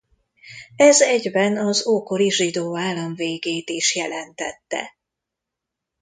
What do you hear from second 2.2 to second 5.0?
zsidó állam végét is jelentette.